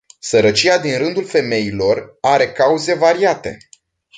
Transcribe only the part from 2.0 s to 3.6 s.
are cauze variate.